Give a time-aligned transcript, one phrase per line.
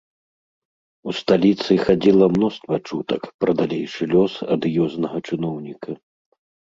[1.09, 5.91] У сталіцы хадзіла мноства чутак пра далейшы лёс адыёзнага чыноўніка.